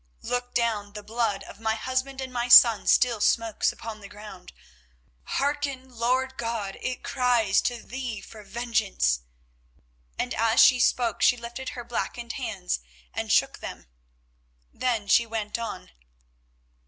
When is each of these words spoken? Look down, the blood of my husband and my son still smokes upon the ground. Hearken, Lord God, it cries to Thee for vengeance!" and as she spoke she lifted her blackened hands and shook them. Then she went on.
Look 0.23 0.55
down, 0.55 0.93
the 0.93 1.03
blood 1.03 1.43
of 1.43 1.59
my 1.59 1.75
husband 1.75 2.21
and 2.21 2.33
my 2.33 2.47
son 2.47 2.87
still 2.87 3.21
smokes 3.21 3.71
upon 3.71 4.01
the 4.01 4.09
ground. 4.09 4.51
Hearken, 5.37 5.89
Lord 5.95 6.37
God, 6.37 6.75
it 6.81 7.03
cries 7.03 7.61
to 7.61 7.83
Thee 7.83 8.19
for 8.19 8.41
vengeance!" 8.41 9.19
and 10.17 10.33
as 10.33 10.59
she 10.59 10.79
spoke 10.79 11.21
she 11.21 11.37
lifted 11.37 11.69
her 11.77 11.83
blackened 11.83 12.31
hands 12.33 12.79
and 13.13 13.31
shook 13.31 13.59
them. 13.59 13.85
Then 14.73 15.05
she 15.07 15.27
went 15.27 15.59
on. 15.59 15.91